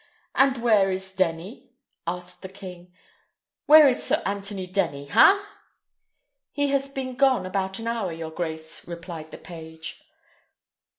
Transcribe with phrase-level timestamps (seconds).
[0.33, 1.69] "And where is Denny?"
[2.07, 2.91] asked the king.
[3.67, 5.47] "Where is Sir Anthony Denny, ha?"
[6.51, 10.01] "He has been gone about an hour, your grace," replied the page.